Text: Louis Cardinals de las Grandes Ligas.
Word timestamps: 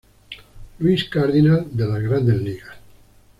Louis 0.79 1.03
Cardinals 1.11 1.69
de 1.77 1.85
las 1.85 2.01
Grandes 2.01 2.41
Ligas. 2.41 2.75